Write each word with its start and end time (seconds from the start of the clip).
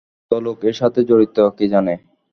কত 0.21 0.31
লোক 0.45 0.59
এর 0.67 0.75
সাথে 0.81 0.99
জড়িত 1.09 1.37
কে 1.57 1.65
জানে। 1.73 1.93